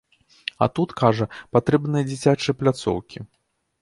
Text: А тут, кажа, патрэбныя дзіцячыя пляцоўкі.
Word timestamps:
А 0.65 0.67
тут, 0.77 0.95
кажа, 1.01 1.27
патрэбныя 1.57 2.03
дзіцячыя 2.11 2.59
пляцоўкі. 2.63 3.17